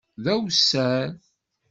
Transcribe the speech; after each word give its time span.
D 0.23 0.25
awessar. 0.33 1.09